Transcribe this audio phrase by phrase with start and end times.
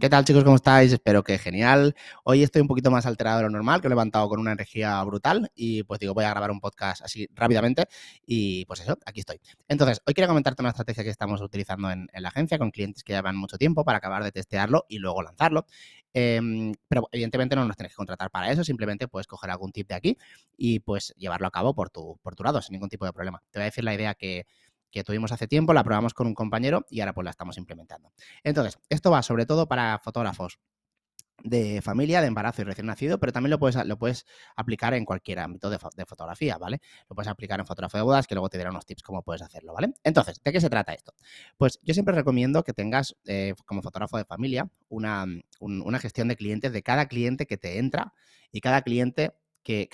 [0.00, 0.44] ¿Qué tal chicos?
[0.44, 0.94] ¿Cómo estáis?
[0.94, 1.94] Espero que genial.
[2.24, 5.02] Hoy estoy un poquito más alterado de lo normal, que he levantado con una energía
[5.04, 7.84] brutal y pues digo, voy a grabar un podcast así rápidamente
[8.24, 9.40] y pues eso, aquí estoy.
[9.68, 13.12] Entonces, hoy quiero comentarte una estrategia que estamos utilizando en, la agencia con clientes que
[13.12, 15.66] llevan mucho tiempo para acabar de testearlo y luego lanzarlo.
[16.14, 19.86] Em, pero evidentemente no nos tienes que contratar para eso, simplemente puedes coger algún tip
[19.86, 20.16] de aquí
[20.56, 23.42] y pues llevarlo a cabo por tu, por tu lado sin ningún tipo de problema.
[23.50, 24.46] Te voy a decir la idea que
[24.90, 28.12] que tuvimos hace tiempo, la probamos con un compañero y ahora pues la estamos implementando.
[28.42, 30.58] Entonces, esto va sobre todo para fotógrafos
[31.42, 34.26] de familia, de embarazo y recién nacido, pero también lo puedes, lo puedes
[34.56, 36.80] aplicar en cualquier ámbito de, fotografía, ¿vale?
[37.08, 39.42] Lo puedes aplicar en fotografía de bodas, que luego te diré unos tips cómo puedes
[39.42, 39.92] hacerlo, ¿vale?
[40.04, 41.14] Entonces, ¿de qué se trata esto?
[41.56, 45.24] Pues yo siempre recomiendo que tengas eh, como fotógrafo de familia una,
[45.60, 48.12] una gestión de clientes de cada cliente que te entra
[48.52, 49.88] y cada cliente que,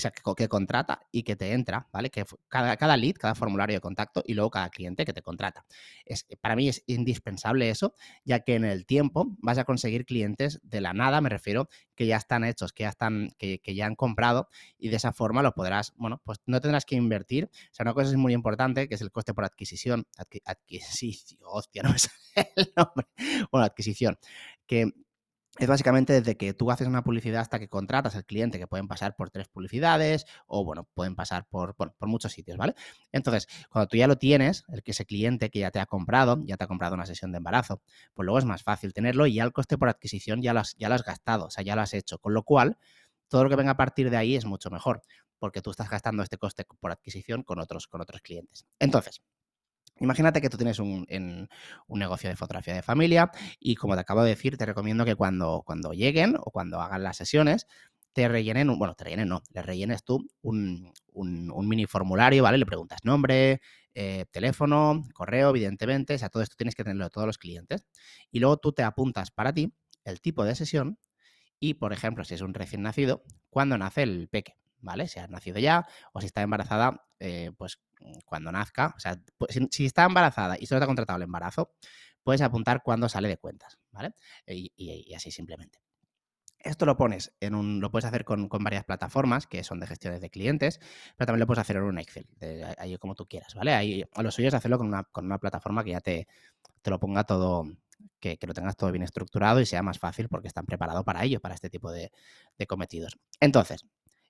[0.49, 2.11] contrata y que te entra, ¿vale?
[2.11, 5.65] Que cada, cada lead, cada formulario de contacto y luego cada cliente que te contrata.
[6.05, 7.95] Es, para mí es indispensable eso,
[8.25, 12.07] ya que en el tiempo vas a conseguir clientes de la nada, me refiero, que
[12.07, 15.53] ya están hechos, que ya están, que, ya han comprado y de esa forma lo
[15.53, 17.45] podrás, bueno, pues no tendrás que invertir.
[17.47, 20.07] O sea, una cosa es muy importante, que es el coste por adquisición.
[20.45, 21.97] adquisición, hostia, no me
[22.57, 23.07] el nombre.
[23.51, 24.19] Bueno, adquisición.
[24.67, 24.93] Que
[25.59, 28.89] es básicamente desde que tú haces una publicidad hasta que contratas al cliente, que pueden
[28.89, 32.75] pasar por tres publicidades o, bueno, pueden pasar por, por, muchos sitios, ¿vale?
[33.13, 36.43] Entonces, cuando tú ya lo tienes, el que ese cliente que ya te ha comprado,
[36.45, 37.81] ya te ha comprado una sesión de embarazo,
[38.15, 40.77] pues luego es más fácil tenerlo y ya el coste por adquisición ya lo has,
[40.77, 42.19] ya lo has gastado, o sea, ya lo has hecho.
[42.19, 42.79] Con lo cual,
[43.29, 45.03] todo lo que venga a partir de ahí es mucho mejor,
[45.39, 48.67] porque tú estás gastando este coste por adquisición con otros, con otros clientes.
[48.79, 49.23] Entonces,
[49.99, 51.07] Imagínate que tú tienes un,
[51.89, 55.63] negocio de fotografía de familia y como te acabo de decir, te recomiendo que cuando,
[55.65, 57.67] cuando lleguen o cuando hagan las sesiones,
[58.13, 62.59] te rellenen, bueno, te rellenen no, le rellenes tú un, mini formulario, ¿vale?
[62.59, 63.61] Le preguntas nombre,
[63.95, 67.87] eh, teléfono, correo, evidentemente, o sea, todo esto tienes que tenerlo todos los clientes.
[68.31, 69.73] Y luego tú te apuntas para ti
[70.05, 70.99] el tipo de sesión
[71.59, 75.09] y, por ejemplo, si es un recién nacido, cuando nace el peque, ¿vale?
[75.09, 78.95] Si ha nacido ya o si está embarazada, eh, pues mm, cuando nazca.
[78.97, 81.75] O sea, pues, si, está embarazada y solo te ha contratado el embarazo,
[82.23, 84.15] puedes apuntar cuando sale de cuentas, ¿vale?
[84.47, 85.81] Y, así simplemente.
[86.59, 90.21] Esto lo pones en un, lo puedes hacer con, varias plataformas que son de gestiones
[90.21, 90.81] de clientes,
[91.17, 92.27] pero también lo puedes hacer en un Excel,
[92.79, 93.73] ahí como tú quieras, ¿vale?
[93.73, 96.27] Ahí, lo suyo es hacerlo con una, con una plataforma que ya te,
[96.83, 97.65] te lo ponga todo,
[98.19, 101.41] que, lo tengas todo bien estructurado y sea más fácil porque están preparados para ello,
[101.41, 102.11] para este tipo de
[102.67, 103.17] cometidos.
[103.39, 103.85] Entonces,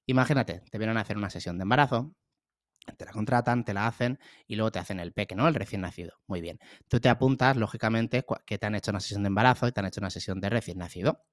[0.07, 2.15] Imagínate, te vienen a hacer una sesión de embarazo,
[2.97, 5.49] te la contratan, te la hacen y luego te hacen el peque, ¿no?
[5.49, 6.21] El recién nacido.
[6.27, 6.59] Muy bien.
[6.89, 9.87] Tú te apuntas, lógicamente, que te han hecho una sesión de embarazo y te han
[9.87, 11.25] hecho una sesión de recién nacido.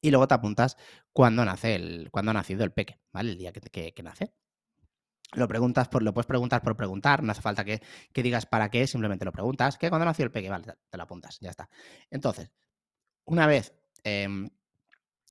[0.00, 0.76] Y luego te apuntas
[1.12, 3.32] cuando nace el, cuando ha nacido el peque, ¿vale?
[3.32, 4.32] El día que, que, nace.
[5.32, 7.80] Lo preguntas lo puedes preguntar por preguntar, no hace falta que,
[8.14, 9.78] digas para qué, simplemente lo preguntas.
[9.78, 10.48] ¿Qué cuando nació el peque?
[10.48, 11.68] Vale, te, lo apuntas, ya está.
[12.10, 12.50] Entonces,
[13.24, 13.74] una vez
[14.04, 14.48] em,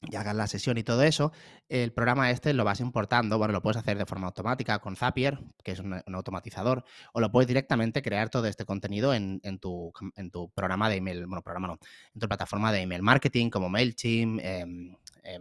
[0.10, 1.32] y hagas la sesión y todo eso,
[1.70, 5.40] el programa este lo vas importando, bueno, lo puedes hacer de forma automática con Zapier,
[5.64, 6.84] que es un, automatizador,
[7.14, 11.26] o lo puedes directamente crear todo este contenido en, tu, en tu programa de email,
[11.26, 11.80] bueno, programa no,
[12.14, 14.66] en tu plataforma de email marketing como MailChimp, eh,
[15.24, 15.40] eh,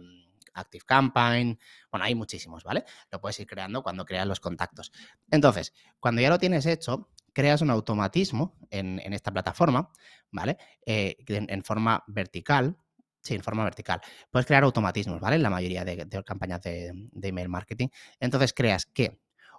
[0.53, 1.59] ActiveCampaign,
[1.91, 2.85] bueno, hay muchísimos, ¿vale?
[3.11, 4.91] Lo puedes ir creando cuando creas los contactos.
[5.31, 9.91] Entonces, cuando ya lo tienes hecho, creas un automatismo en, esta plataforma,
[10.31, 10.57] ¿vale?
[10.85, 12.77] Eh, en, forma vertical,
[13.23, 14.01] Sí, en forma vertical.
[14.29, 15.37] Puedes crear automatismos, ¿vale?
[15.37, 16.91] En la mayoría de, campañas de,
[17.21, 17.87] email marketing.
[18.19, 19.17] Entonces creas que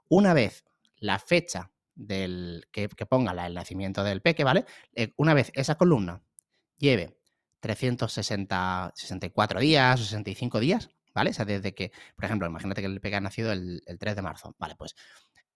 [0.09, 0.67] una vez
[0.99, 4.67] la fecha del que, ponga el nacimiento del peque, ¿vale?
[4.95, 6.23] Eh, una vez esa columna
[6.77, 7.17] lleve
[7.61, 11.31] 364 días o 65 días, ¿vale?
[11.31, 14.21] O sea, desde que, por ejemplo, imagínate que el peque ha nacido el, 3 de
[14.21, 14.75] marzo, ¿vale?
[14.77, 14.95] Pues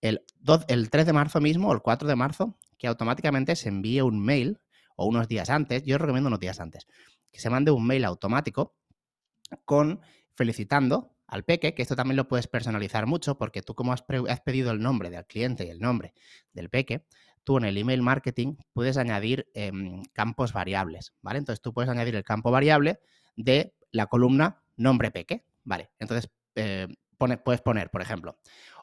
[0.00, 0.24] el,
[0.68, 4.24] el 3 de marzo mismo o el 4 de marzo, que automáticamente se envíe un
[4.24, 4.60] mail
[4.96, 6.86] o unos días antes, yo recomiendo unos días antes,
[7.30, 8.74] que se mande un mail automático
[9.64, 10.00] con
[10.34, 14.70] felicitando al peque, que esto también lo puedes personalizar mucho porque tú como has, pedido
[14.70, 16.14] el nombre del cliente y el nombre
[16.52, 17.04] del peque,
[17.44, 21.38] tú en el email marketing puedes añadir em, campos variables, ¿vale?
[21.38, 22.98] Entonces tú puedes añadir el campo variable
[23.36, 25.90] de la columna nombre peque, ¿vale?
[25.98, 26.88] Entonces eh,
[27.44, 28.38] puedes poner, por ejemplo,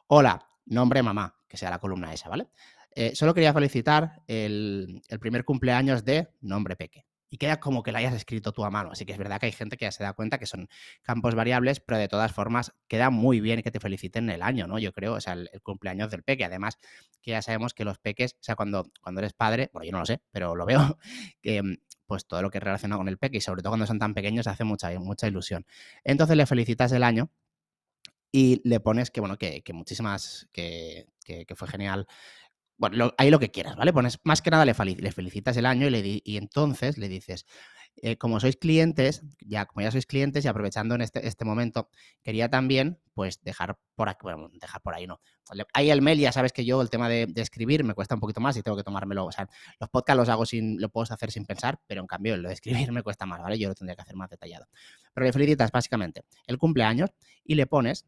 [0.06, 2.48] hola, nombre mamá, que sea la columna esa, ¿vale?
[2.94, 7.92] Eh, solo quería felicitar el, el primer cumpleaños de nombre peque, y queda como que
[7.92, 8.90] la hayas escrito tú a mano.
[8.92, 10.68] Así que es verdad que hay gente que ya se da cuenta que son
[11.02, 14.78] campos variables, pero de todas formas queda muy bien que te feliciten el año, ¿no?
[14.78, 16.44] Yo creo, o sea, el, cumpleaños del peque.
[16.44, 16.78] Además,
[17.20, 19.98] que ya sabemos que los peques, o sea, cuando, cuando eres padre, bueno, yo no
[20.00, 20.98] lo sé, pero lo veo,
[21.42, 21.76] que mm,
[22.06, 24.46] pues todo lo que relaciona con el peque y sobre todo cuando son tan pequeños
[24.46, 25.66] hace mucha, mucha ilusión.
[26.04, 27.30] Entonces le felicitas el año
[28.32, 32.06] y le pones que, bueno, que, muchísimas, que, que, fue genial
[32.78, 33.92] bueno, ahí lo que quieras, ¿vale?
[33.92, 37.46] Pones, más que nada le, felicitas el año y, le y entonces le dices,
[38.02, 41.88] eh, como sois clientes, ya como ya sois clientes y aprovechando en este, este momento,
[42.22, 45.20] quería también, pues, dejar por aquí, bueno, dejar por ahí, no.
[45.72, 48.40] Ahí el mail, ya sabes que yo el tema de, escribir me cuesta un poquito
[48.40, 49.48] más y tengo que tomármelo, o sea,
[49.80, 52.54] los podcasts los hago sin, lo puedo hacer sin pensar, pero en cambio lo de
[52.54, 53.58] escribir me cuesta más, ¿vale?
[53.58, 54.66] Yo lo tendría que hacer más detallado.
[55.14, 57.10] Pero le felicitas básicamente el cumpleaños
[57.44, 58.04] y le pones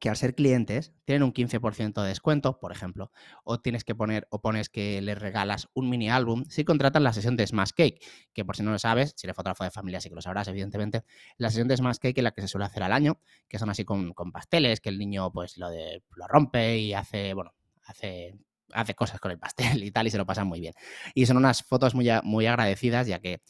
[0.00, 3.12] que al ser clientes tienen un 15% de descuento, por ejemplo,
[3.44, 7.12] o tienes que poner o pones que les regalas un mini álbum si contratan la
[7.12, 8.00] sesión de Smash Cake,
[8.32, 10.48] que por si no lo sabes, si eres fotógrafo de familia sí que lo sabrás,
[10.48, 11.04] evidentemente,
[11.36, 13.68] la sesión de Smash Cake es la que se suele hacer al año, que son
[13.70, 17.52] así con, pasteles, que el niño pues lo, de, lo rompe y hace, bueno,
[17.84, 18.34] hace
[18.74, 20.72] hace cosas con el pastel y tal y se lo pasan muy bien.
[21.14, 23.42] Y son unas fotos muy, muy agradecidas ya que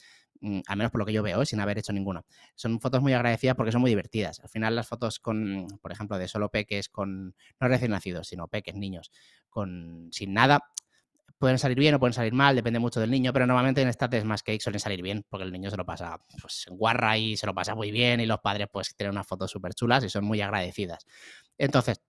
[0.66, 2.24] al menos por lo que yo veo, sin haber hecho ninguna.
[2.54, 4.40] Son fotos muy agradecidas porque son muy divertidas.
[4.40, 8.48] Al final las fotos con, por ejemplo, de solo peques con, no recién nacidos, sino
[8.48, 9.12] peques, niños,
[9.50, 10.60] con sin nada,
[11.42, 14.24] pueden salir bien o pueden salir mal, depende mucho del niño, pero normalmente en estas
[14.24, 17.36] más cake suelen salir bien porque el niño se lo pasa pues, en guarra y
[17.36, 20.08] se lo pasa muy bien y los padres pues tienen unas fotos súper chulas y
[20.08, 21.04] son muy agradecidas.
[21.58, 22.00] Entonces,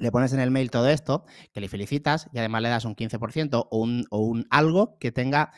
[0.00, 2.96] le pones en el mail todo esto, que le felicitas y además le das un
[2.96, 5.52] 15% o un, o un algo que tenga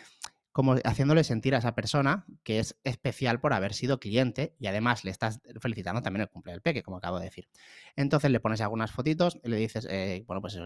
[0.56, 5.04] como haciéndole sentir a esa persona que es especial por haber sido cliente y además
[5.04, 7.46] le estás felicitando también el cumpleaños del peque, como acabo de decir.
[7.94, 10.64] Entonces le pones algunas fotitos y le dices, eh, bueno, pues eso,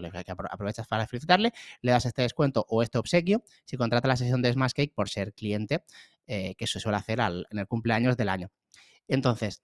[0.49, 1.51] aprovechas para felicitarle,
[1.81, 5.09] le das este descuento o este obsequio si contrata la sesión de Smash Cake por
[5.09, 5.83] ser cliente,
[6.25, 8.49] eh, que se suele hacer en el cumpleaños del año.
[9.09, 9.61] Entonces,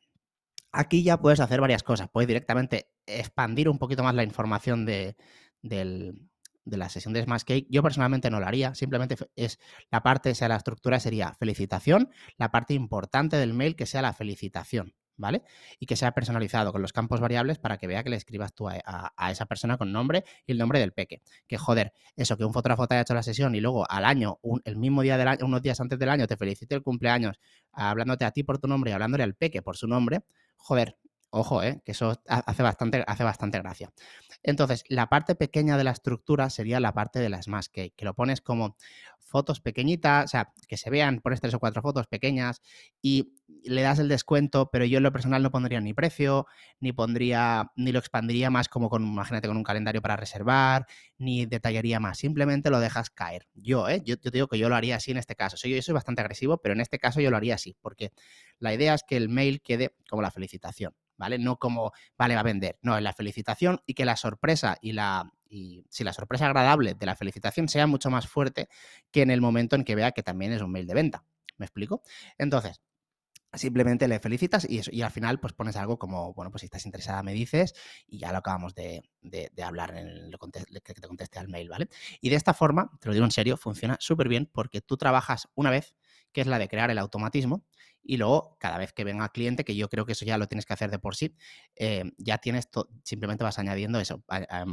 [0.74, 2.10] aquí ya puedes hacer varias cosas.
[2.12, 5.16] Puedes directamente expandir un poquito más la información de,
[5.62, 6.28] del,
[6.68, 9.60] de la sesión de Smash Cake, yo personalmente no lo haría, simplemente es
[9.92, 14.02] la parte, o sea, la estructura sería felicitación, la parte importante del mail que sea
[14.02, 15.44] la felicitación, ¿vale?
[15.80, 18.68] Y que sea personalizado con los campos variables para que vea que le escribas tú
[18.70, 21.22] a, esa persona con nombre y el nombre del peque.
[21.48, 24.40] Que joder, eso, que un fotógrafo te haya hecho la sesión y luego al año,
[24.66, 27.40] el mismo día del año, unos días antes del año, te felicite el cumpleaños
[27.72, 30.22] hablándote a ti por tu nombre y hablándole al peque por su nombre,
[30.58, 30.98] joder,
[31.38, 31.84] Ojo, ¿eh?
[31.86, 33.92] que eso hace bastante, hace bastante gracia.
[34.42, 38.06] Entonces, la parte pequeña de la estructura sería la parte de la Smash Cake, que
[38.06, 38.76] lo pones como
[39.20, 42.64] fotos pequeñitas, o sea, que se vean, pones tres o cuatro fotos pequeñas
[43.04, 46.48] y le das el descuento, pero yo en lo personal no pondría ni precio,
[46.80, 50.88] ni pondría, ni lo expandiría más como con, imagínate, con un calendario para reservar,
[51.20, 53.48] ni detallaría más, simplemente lo dejas caer.
[53.54, 54.02] Yo, ¿eh?
[54.04, 55.56] yo, te digo que yo lo haría así en este caso.
[55.56, 58.12] Soy, yo soy bastante agresivo, pero en este caso yo lo haría así, porque
[58.58, 60.96] la idea es que el mail quede como la felicitación.
[61.18, 61.38] ¿Vale?
[61.40, 62.78] No como, vale, va a vender.
[62.82, 66.94] No, es la felicitación y que la sorpresa y la, y si la sorpresa agradable
[66.94, 68.70] de la felicitación sea mucho más fuerte
[69.12, 71.24] que en el momento en que vea que también es un mail de venta.
[71.58, 72.04] ¿Me explico?
[72.38, 72.82] Entonces,
[73.54, 76.66] simplemente le felicitas y, eso, y al final pues pones algo como, bueno, pues si
[76.66, 77.74] estás interesada me dices
[78.08, 79.04] y ya lo acabamos de,
[79.64, 80.38] hablar en el
[80.84, 81.90] que te conteste al mail, ¿vale?
[82.22, 85.48] Y de esta forma, te lo digo en serio, funciona súper bien porque tú trabajas
[85.56, 85.96] una vez,
[86.32, 87.66] que es la de crear el automatismo,
[88.08, 90.66] y luego cada vez que venga cliente, que yo creo que eso ya lo tienes
[90.66, 91.36] que hacer de por sí,
[91.76, 92.70] eh, ya tienes,
[93.04, 94.24] simplemente vas añadiendo eso,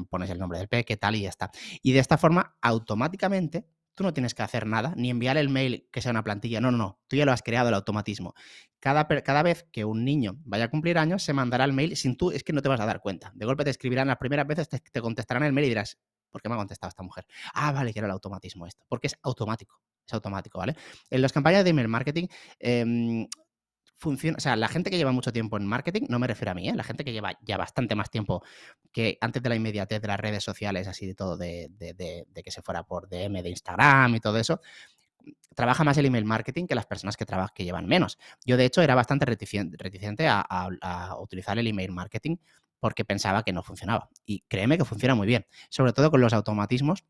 [0.08, 1.50] pones el nombre del P, qué tal y ya está.
[1.82, 5.88] Y de esta forma, automáticamente, tú no tienes que hacer nada, ni enviar el mail
[5.92, 8.34] que sea una plantilla, no, no, no, tú ya lo has creado el automatismo.
[8.78, 12.16] Cada, cada vez que un niño vaya a cumplir años, se mandará el mail sin
[12.16, 13.32] tú, es que no te vas a dar cuenta.
[13.34, 15.98] De golpe te escribirán las primeras veces, te, te contestarán el mail y dirás,
[16.30, 17.26] ¿por qué me ha contestado esta mujer?
[17.52, 20.76] Ah, vale, que era el automatismo esto, porque es automático es automático, ¿vale?
[21.10, 22.26] En las campañas de email marketing,
[22.58, 23.26] em,
[23.96, 26.54] funciona, o sea, la gente que lleva mucho tiempo en marketing, no me refiero a
[26.54, 26.74] mí, ¿eh?
[26.74, 28.42] la gente que lleva ya bastante más tiempo
[28.92, 31.70] que antes de la inmediatez de las redes sociales, así de todo, de,
[32.44, 34.60] que se fuera por DM de Instagram y todo eso,
[35.54, 38.18] trabaja más el email marketing que las personas que, trabajan, que llevan menos.
[38.44, 42.36] Yo, de hecho, era bastante reticente, a, utilizar el email marketing
[42.80, 44.10] porque pensaba que no funcionaba.
[44.26, 47.04] Y créeme que funciona muy bien, sobre todo con los automatismos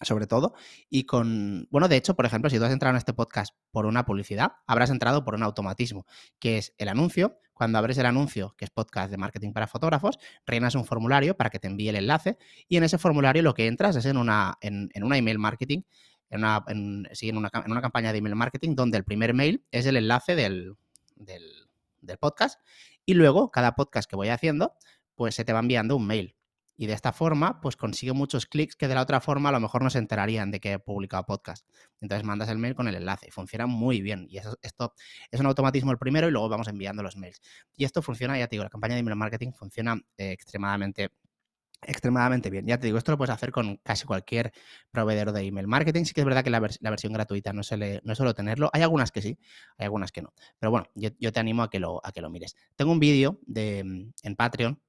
[0.00, 0.54] sobre todo.
[0.90, 3.86] Y con, bueno, de hecho, por ejemplo, si tú has entrado en este podcast por
[3.86, 6.06] una publicidad, habrás entrado por un automatismo,
[6.38, 7.38] que es el anuncio.
[7.52, 11.48] Cuando abres el anuncio, que es podcast de marketing para fotógrafos, rellenas un formulario para
[11.48, 12.36] que te envíe el enlace
[12.68, 15.80] y en ese formulario lo que entras es en una, en, una email marketing,
[16.28, 19.86] en una, en, una, en una campaña de email marketing donde el primer mail es
[19.86, 20.74] el enlace del,
[21.14, 21.42] del,
[22.02, 22.60] del podcast
[23.06, 24.74] y luego cada podcast que voy haciendo,
[25.14, 26.35] pues se te va enviando un mail
[26.76, 29.60] Y de esta forma, pues consigue muchos clics que de la otra forma a lo
[29.60, 31.66] mejor no se enterarían de que he publicado podcast.
[32.00, 34.26] Entonces mandas el mail con el enlace funciona muy bien.
[34.28, 34.94] Y eso, esto
[35.30, 37.40] es un automatismo el primero y luego vamos enviando los mails.
[37.76, 41.10] Y esto funciona, ya te digo, la campaña de email marketing funciona eh, extremadamente
[41.82, 42.66] extremadamente bien.
[42.66, 44.52] Ya te digo, esto lo puedes hacer con casi cualquier
[44.90, 46.04] proveedor de email marketing.
[46.04, 48.70] Sí que es verdad que la, versión gratuita no, se no suelo tenerlo.
[48.72, 49.38] Hay algunas que sí,
[49.78, 50.32] hay algunas que no.
[50.58, 52.56] Pero bueno, yo, te animo a que, lo, a que lo mires.
[52.76, 54.80] Tengo un vídeo en Patreon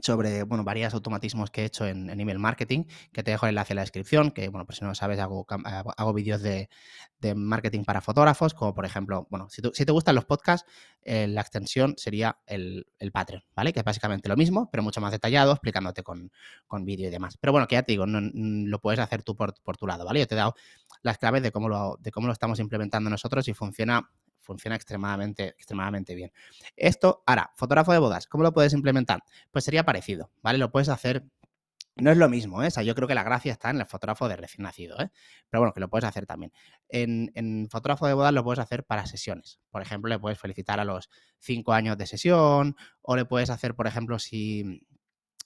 [0.00, 3.74] sobre, bueno, varios automatismos que he hecho en, email marketing, que te dejo el enlace
[3.74, 6.68] en la descripción, que, bueno, por si no lo sabes, hago, hago vídeos de,
[7.36, 10.68] marketing para fotógrafos, como por ejemplo, bueno, si, si te gustan los podcasts,
[11.02, 13.72] eh, la extensión sería el, el, Patreon, ¿vale?
[13.72, 16.32] Que es básicamente lo mismo, pero mucho más detallado, explicándote con,
[16.66, 17.36] con vídeo y demás.
[17.38, 20.04] Pero bueno, que ya te digo, no, lo puedes hacer tú por, por, tu lado,
[20.04, 20.18] ¿vale?
[20.18, 20.54] Yo te he dado
[21.02, 24.10] las claves de cómo lo, de cómo lo estamos implementando nosotros y funciona
[24.42, 26.32] funciona extremadamente, extremadamente bien.
[26.76, 29.22] Esto, ahora, fotógrafo de bodas, ¿cómo lo puedes implementar?
[29.50, 30.58] Pues sería parecido, ¿vale?
[30.58, 31.24] Lo puedes hacer
[31.96, 32.68] no es lo mismo, ¿eh?
[32.68, 35.10] O sea, yo creo que la gracia está en el fotógrafo de recién nacido, ¿eh?
[35.50, 36.52] Pero bueno, que lo puedes hacer también.
[36.88, 39.60] En, en, fotógrafo de bodas lo puedes hacer para sesiones.
[39.70, 43.74] Por ejemplo, le puedes felicitar a los cinco años de sesión, o le puedes hacer,
[43.74, 44.86] por ejemplo, si.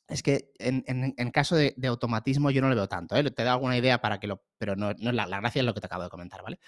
[0.08, 3.28] Es que en, en, caso de, automatismo yo no lo veo tanto, ¿eh?
[3.28, 4.44] Te da alguna idea para que lo.
[4.56, 6.60] Pero no, no la, la, gracia es lo que te acabo de comentar, ¿vale?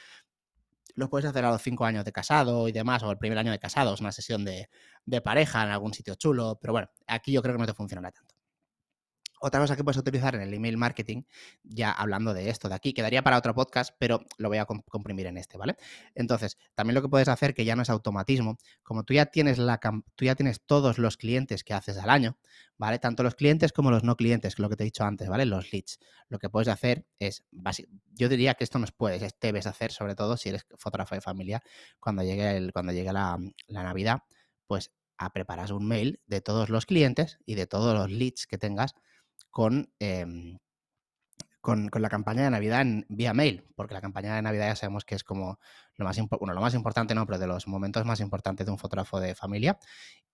[0.99, 3.53] Lo puedes hacer a los cinco años de casado y demás, o el primer año
[3.53, 4.69] de casado, es una sesión de,
[5.07, 8.11] de pareja en algún sitio chulo, pero bueno, aquí yo creo que no te funcionará
[8.11, 8.38] tanto.
[9.41, 11.23] Otra cosa que puedes utilizar en el email marketing,
[11.63, 15.27] ya hablando de esto de aquí, quedaría para otro podcast, pero lo voy a comprimir
[15.27, 15.77] en este, ¿vale?
[16.15, 19.59] Entonces, también lo que puedes hacer, que ya no es automatismo, como tú ya tienes
[19.59, 19.79] la
[20.17, 22.37] tú ya tienes todos los clientes que haces al año,
[22.77, 22.99] ¿vale?
[22.99, 25.47] Tanto los clientes como los no clientes, lo que te he dicho antes, ¿vale?
[25.47, 25.99] Los leads.
[26.29, 27.45] Lo que puedes hacer es,
[28.15, 31.63] yo diría que esto no puedes, debes hacer, sobre todo si eres fotógrafo de familia,
[32.01, 34.23] cuando llegue, el, cuando llegue la, la Navidad,
[34.67, 38.57] pues a preparas un mail de todos los clientes y de todos los leads que
[38.57, 38.95] tengas
[39.99, 40.59] Em,
[41.61, 44.77] con, con, la campaña de Navidad en, vía mail, porque la campaña de Navidad ya
[44.77, 45.59] sabemos que es como
[45.97, 48.79] lo más, bueno, lo más importante, no, pero de los momentos más importantes de un
[48.79, 49.79] fotógrafo de familia.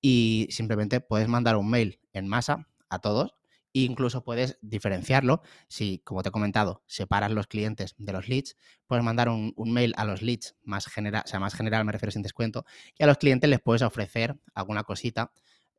[0.01, 3.35] Y simplemente puedes mandar un mail en masa a todos
[3.73, 5.41] e incluso puedes diferenciarlo.
[5.69, 9.95] Si, como te he comentado, separas los clientes de los leads, puedes mandar un, mail
[9.97, 12.67] a los leads más general, o sea, más general, me refiero sin descuento,
[12.99, 15.33] y a los clientes les puedes ofrecer alguna cosita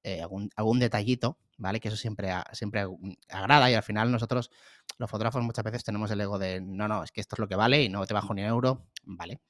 [0.08, 1.80] eh, algún, detallito, ¿vale?
[1.80, 2.86] Que eso siempre, siempre
[3.28, 4.52] agrada y al final nosotros,
[5.00, 7.48] los fotógrafos, muchas veces tenemos el ego de, no, no, es que esto es lo
[7.48, 9.42] que vale y no te bajo ni un euro, ¿vale?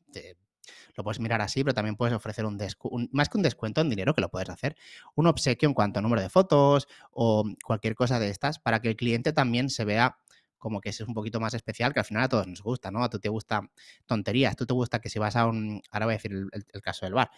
[0.96, 3.90] lo puedes mirar así, pero también puedes ofrecer un, descuento, más que un descuento en
[3.90, 4.78] dinero que lo puedes hacer,
[5.14, 8.88] un obsequio en cuanto a número de fotos o cualquier cosa de estas para que
[8.88, 10.18] el cliente también se vea
[10.58, 13.04] como que es un poquito más especial, que al final a todos nos gusta, ¿no?
[13.04, 13.70] A tú te gusta
[14.06, 17.06] tonterías, tú te gusta que si vas a un, ahora voy a decir el, caso
[17.06, 17.30] del bar,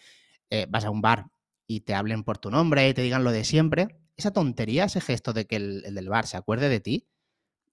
[0.51, 1.25] eh, vas a un bar
[1.67, 5.01] y te hablen por tu nombre y te digan lo de siempre, esa tontería, ese
[5.01, 7.07] gesto de que el, del bar se acuerde de ti,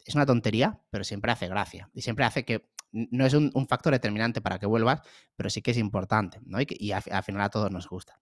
[0.05, 1.89] es una tontería, pero siempre hace gracia.
[1.95, 5.01] Y siempre hace que no es un, factor determinante para que vuelvas,
[5.37, 6.59] pero sí que es importante, ¿no?
[6.61, 8.21] Y, al, final a todos nos gusta.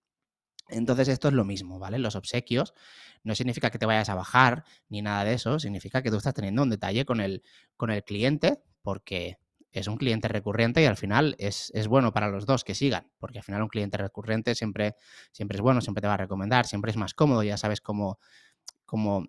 [0.69, 1.99] Entonces esto es lo mismo, ¿vale?
[1.99, 2.73] Los obsequios
[3.23, 6.33] no significa que te vayas a bajar ni nada de eso, significa que tú estás
[6.33, 7.43] teniendo un detalle con el,
[7.75, 9.37] con el cliente porque
[9.73, 13.39] es un cliente recurrente y al final es, bueno para los dos que sigan, porque
[13.39, 14.95] al final un cliente recurrente siempre,
[15.31, 18.19] siempre es bueno, siempre te va a recomendar, siempre es más cómodo, ya sabes cómo,
[18.85, 19.25] cómo,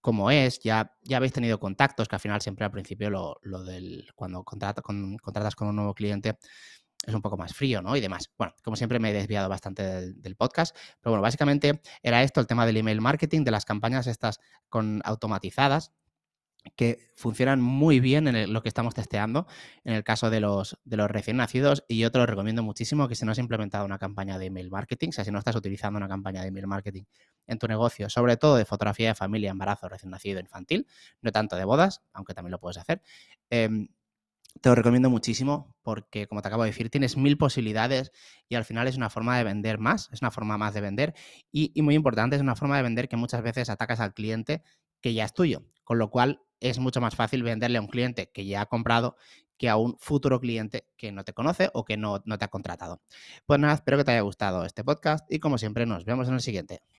[0.00, 4.08] cómo es, ya, ya habéis tenido contactos, que al final siempre al principio lo, del,
[4.14, 6.38] cuando contratas con, contratas con un nuevo cliente
[7.06, 7.96] es un poco más frío, ¿no?
[7.96, 8.30] Y demás.
[8.38, 12.40] Bueno, como siempre me he desviado bastante del, del, podcast, pero bueno, básicamente era esto
[12.40, 15.92] el tema del email marketing, de las campañas estas con automatizadas,
[16.76, 19.46] que funcionan muy bien en lo que estamos testeando
[19.84, 23.06] en el caso de los, de los recién nacidos y yo te lo recomiendo muchísimo
[23.06, 25.56] que si no has implementado una campaña de email marketing, o sea, si no estás
[25.56, 27.04] utilizando una campaña de email marketing
[27.46, 30.86] en tu negocio, sobre todo de fotografía de familia, embarazo, recién nacido, infantil,
[31.20, 33.02] no tanto de bodas, aunque también lo puedes hacer,
[33.50, 33.88] em,
[34.60, 38.12] te lo recomiendo muchísimo porque, como te acabo de decir, tienes mil posibilidades
[38.48, 41.14] y al final es una forma de vender más, es una forma más de vender
[41.52, 44.62] y, y muy importante, es una forma de vender que muchas veces atacas al cliente
[45.00, 48.30] que ya es tuyo, con lo cual es mucho más fácil venderle a un cliente
[48.32, 49.16] que ya ha comprado
[49.58, 52.48] que a un futuro cliente que no te conoce o que no, no te ha
[52.48, 53.02] contratado.
[53.46, 56.34] Pues nada, espero que te haya gustado este podcast y como siempre nos vemos en
[56.34, 56.80] el siguiente.